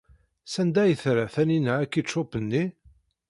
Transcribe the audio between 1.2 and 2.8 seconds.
Taninna akičup-nni?